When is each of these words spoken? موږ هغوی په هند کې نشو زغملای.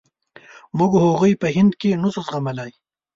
موږ 0.77 0.91
هغوی 1.05 1.33
په 1.41 1.47
هند 1.55 1.71
کې 1.81 1.99
نشو 2.03 2.21
زغملای. 2.27 2.71